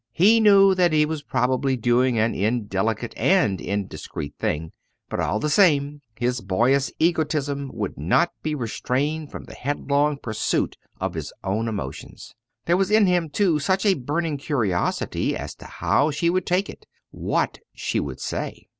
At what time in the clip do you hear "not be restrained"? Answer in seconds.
7.99-9.29